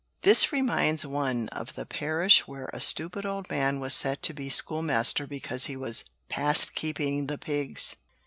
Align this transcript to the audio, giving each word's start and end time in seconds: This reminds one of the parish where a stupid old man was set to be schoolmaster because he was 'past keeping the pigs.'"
This 0.23 0.51
reminds 0.51 1.05
one 1.05 1.47
of 1.49 1.75
the 1.75 1.85
parish 1.85 2.47
where 2.47 2.71
a 2.73 2.79
stupid 2.81 3.23
old 3.23 3.47
man 3.51 3.79
was 3.79 3.93
set 3.93 4.23
to 4.23 4.33
be 4.33 4.49
schoolmaster 4.49 5.27
because 5.27 5.65
he 5.65 5.77
was 5.77 6.05
'past 6.27 6.73
keeping 6.73 7.27
the 7.27 7.37
pigs.'" 7.37 7.97